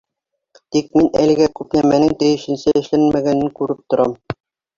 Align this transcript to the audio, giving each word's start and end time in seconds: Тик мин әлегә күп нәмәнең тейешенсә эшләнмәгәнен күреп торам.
Тик 0.75 0.87
мин 0.99 1.09
әлегә 1.23 1.49
күп 1.59 1.75
нәмәнең 1.79 2.15
тейешенсә 2.23 2.75
эшләнмәгәнен 2.81 3.53
күреп 3.61 3.87
торам. 3.95 4.19